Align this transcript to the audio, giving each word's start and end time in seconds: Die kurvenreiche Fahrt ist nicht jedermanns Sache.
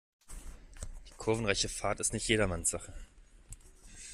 Die 1.07 1.13
kurvenreiche 1.15 1.69
Fahrt 1.69 1.99
ist 1.99 2.11
nicht 2.11 2.27
jedermanns 2.27 2.71
Sache. 2.71 2.91